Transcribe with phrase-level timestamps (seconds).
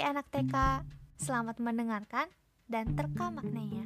[0.00, 0.56] Hai anak TK,
[1.20, 2.32] selamat mendengarkan
[2.72, 3.84] dan terka maknanya.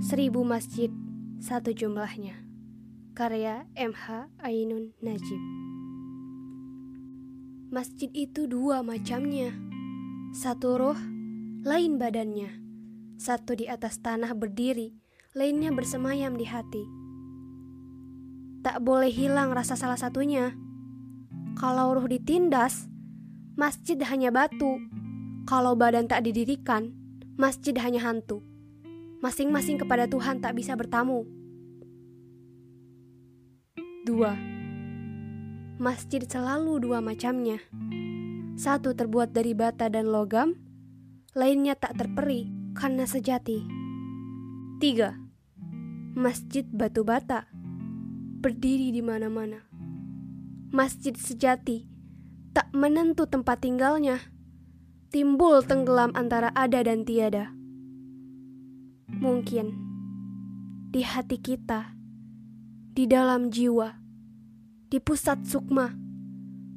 [0.00, 0.88] Seribu masjid,
[1.36, 2.40] satu jumlahnya.
[3.12, 5.42] Karya MH Ainun Najib.
[7.68, 9.52] Masjid itu dua macamnya.
[10.32, 11.00] Satu roh,
[11.60, 12.56] lain badannya.
[13.20, 14.96] Satu di atas tanah berdiri,
[15.36, 17.01] lainnya bersemayam di hati.
[18.62, 20.54] Tak boleh hilang rasa salah satunya.
[21.58, 22.86] Kalau ruh ditindas,
[23.58, 24.78] masjid hanya batu.
[25.50, 26.94] Kalau badan tak didirikan,
[27.34, 28.38] masjid hanya hantu.
[29.18, 31.26] Masing-masing kepada Tuhan tak bisa bertamu.
[34.06, 34.34] Dua.
[35.82, 37.58] Masjid selalu dua macamnya.
[38.54, 40.54] Satu terbuat dari bata dan logam,
[41.34, 42.46] lainnya tak terperi
[42.78, 43.66] karena sejati.
[44.78, 45.18] Tiga.
[46.14, 47.51] Masjid batu bata
[48.42, 49.62] berdiri di mana-mana.
[50.74, 51.86] Masjid sejati
[52.50, 54.18] tak menentu tempat tinggalnya,
[55.14, 57.54] timbul tenggelam antara ada dan tiada.
[59.06, 59.72] Mungkin
[60.92, 61.96] di hati kita,
[62.92, 63.96] di dalam jiwa,
[64.92, 65.88] di pusat sukma,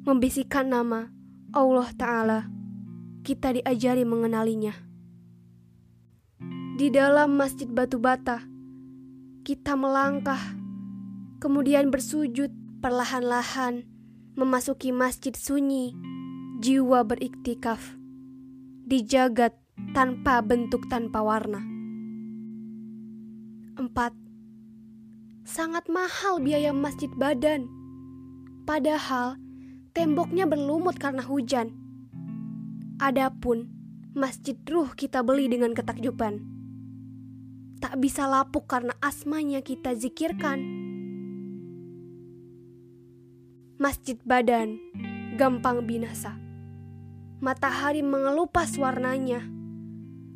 [0.08, 1.12] membisikkan nama
[1.52, 2.40] Allah Ta'ala,
[3.20, 4.72] kita diajari mengenalinya.
[6.80, 8.40] Di dalam masjid batu bata,
[9.44, 10.55] kita melangkah,
[11.46, 12.50] kemudian bersujud
[12.82, 13.86] perlahan-lahan,
[14.34, 15.94] memasuki masjid sunyi,
[16.58, 17.78] jiwa beriktikaf,
[18.82, 19.54] di jagat
[19.94, 21.62] tanpa bentuk tanpa warna.
[23.78, 23.86] 4.
[25.46, 27.70] Sangat mahal biaya masjid badan.
[28.66, 29.38] Padahal
[29.94, 31.70] temboknya berlumut karena hujan.
[32.98, 33.70] Adapun
[34.18, 36.42] masjid ruh kita beli dengan ketakjuban.
[37.78, 40.85] Tak bisa lapuk karena asmanya kita zikirkan.
[43.86, 44.82] Masjid badan
[45.38, 46.34] gampang binasa.
[47.38, 49.46] Matahari mengelupas warnanya.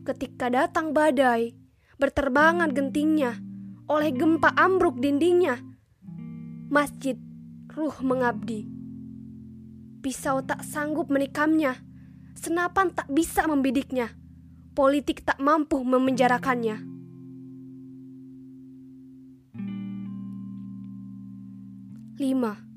[0.07, 1.59] Ketika datang badai,
[1.99, 3.43] berterbangan gentingnya,
[3.91, 5.59] oleh gempa ambruk dindingnya.
[6.71, 7.19] Masjid
[7.75, 8.71] ruh mengabdi.
[9.99, 11.75] Pisau tak sanggup menikamnya,
[12.39, 14.15] senapan tak bisa membidiknya,
[14.79, 16.87] politik tak mampu memenjarakannya.
[22.15, 22.70] Lima,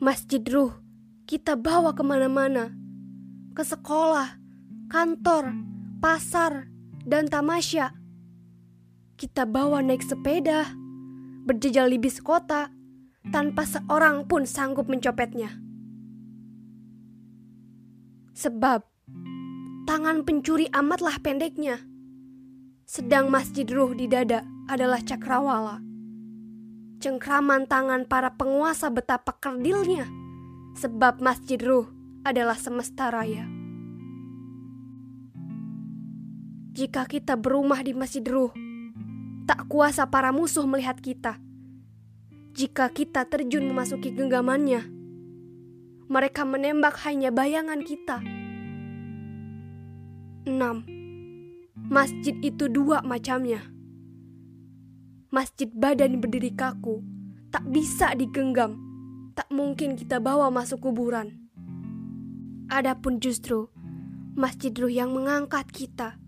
[0.00, 0.72] Masjid ruh
[1.28, 2.72] kita bawa ke mana-mana,
[3.52, 4.32] ke sekolah,
[4.88, 5.52] kantor,
[6.00, 6.72] pasar,
[7.04, 7.92] dan tamasya.
[9.20, 10.72] Kita bawa naik sepeda,
[11.44, 12.72] berjejal di bis kota,
[13.28, 15.52] tanpa seorang pun sanggup mencopetnya.
[18.32, 18.80] Sebab
[19.84, 21.76] tangan pencuri amatlah pendeknya,
[22.88, 25.89] sedang masjid ruh di dada adalah cakrawala.
[27.00, 30.04] Cengkraman tangan para penguasa betapa kerdilnya,
[30.76, 31.88] sebab masjid ruh
[32.28, 33.48] adalah semesta raya.
[36.76, 38.52] Jika kita berumah di masjid ruh,
[39.48, 41.40] tak kuasa para musuh melihat kita.
[42.52, 44.84] Jika kita terjun memasuki genggamannya,
[46.04, 48.20] mereka menembak hanya bayangan kita.
[50.44, 50.52] 6.
[51.88, 53.79] Masjid itu dua macamnya.
[55.30, 57.06] Masjid badan berdiri kaku,
[57.54, 58.82] tak bisa digenggam,
[59.38, 61.46] tak mungkin kita bawa masuk kuburan.
[62.66, 63.70] Adapun justru
[64.34, 66.18] masjid ruh yang mengangkat kita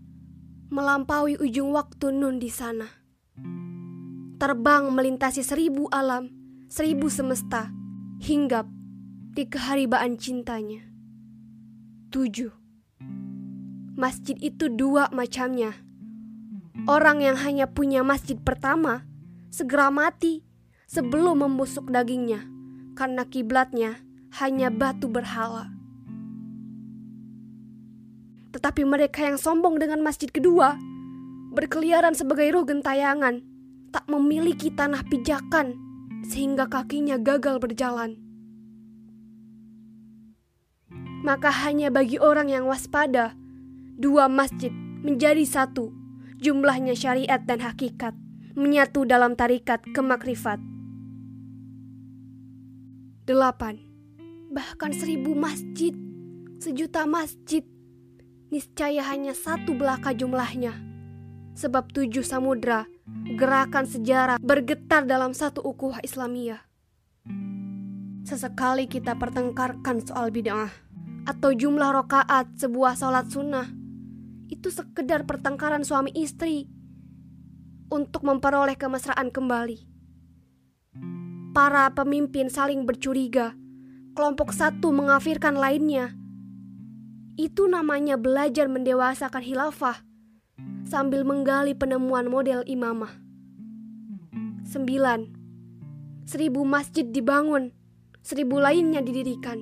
[0.71, 2.87] melampaui ujung waktu nun di sana.
[4.39, 6.31] Terbang melintasi seribu alam,
[6.71, 7.75] seribu semesta,
[8.23, 8.71] hinggap
[9.35, 10.79] di keharibaan cintanya.
[12.07, 12.55] Tujuh.
[13.99, 15.75] Masjid itu dua macamnya.
[16.89, 19.05] Orang yang hanya punya masjid pertama
[19.53, 20.41] segera mati
[20.89, 22.41] sebelum membusuk dagingnya
[22.97, 24.01] karena kiblatnya
[24.41, 25.69] hanya batu berhala.
[28.57, 30.73] Tetapi mereka yang sombong dengan masjid kedua
[31.53, 33.45] berkeliaran sebagai roh gentayangan,
[33.93, 35.77] tak memiliki tanah pijakan
[36.25, 38.17] sehingga kakinya gagal berjalan.
[41.21, 43.37] Maka hanya bagi orang yang waspada,
[43.95, 44.73] dua masjid
[45.05, 46.02] menjadi satu,
[46.43, 48.11] jumlahnya syariat dan hakikat,
[48.59, 50.59] menyatu dalam tarikat kemakrifat.
[53.23, 53.79] Delapan,
[54.51, 55.95] bahkan seribu masjid,
[56.59, 57.63] sejuta masjid,
[58.51, 60.75] niscaya hanya satu belaka jumlahnya.
[61.55, 62.83] Sebab tujuh samudra,
[63.39, 66.59] gerakan sejarah bergetar dalam satu ukuh Islamiyah.
[68.27, 70.71] Sesekali kita pertengkarkan soal bid'ah
[71.23, 73.82] atau jumlah rokaat sebuah sholat sunnah.
[74.63, 76.71] Itu sekedar pertengkaran suami istri
[77.91, 79.91] untuk memperoleh kemesraan kembali.
[81.51, 83.59] para pemimpin saling bercuriga.
[84.15, 86.15] Kelompok satu mengafirkan lainnya.
[87.35, 89.99] Itu namanya belajar mendewasakan hilafah
[90.87, 93.11] sambil menggali penemuan model imamah.
[94.63, 95.27] Sembilan,
[96.23, 97.75] seribu masjid dibangun,
[98.23, 99.59] seribu lainnya didirikan.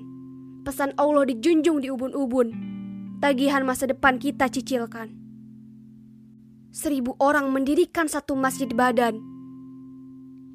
[0.61, 2.69] Pesan Allah dijunjung di ubun-ubun.
[3.21, 5.13] Tagihan masa depan kita cicilkan.
[6.73, 9.21] Seribu orang mendirikan satu masjid badan.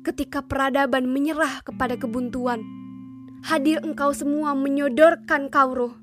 [0.03, 2.67] Ketika peradaban menyerah kepada kebuntuan,
[3.47, 5.95] hadir engkau semua menyodorkan kauruh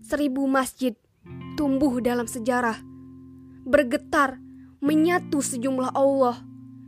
[0.00, 0.96] seribu masjid
[1.60, 2.80] tumbuh dalam sejarah,
[3.68, 4.40] bergetar,
[4.80, 6.40] menyatu sejumlah Allah,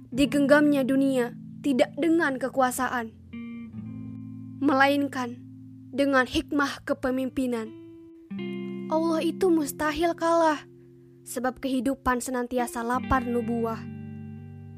[0.09, 3.13] digenggamnya dunia tidak dengan kekuasaan,
[4.65, 5.37] melainkan
[5.93, 7.82] dengan hikmah kepemimpinan.
[8.93, 10.61] Allah itu mustahil kalah,
[11.25, 13.81] sebab kehidupan senantiasa lapar nubuah.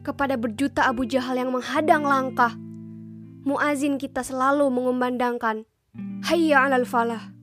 [0.06, 2.54] Kepada berjuta Abu Jahal yang menghadang langkah,
[3.42, 5.66] muazin kita selalu mengumandangkan,
[6.30, 7.33] Hayya alal falah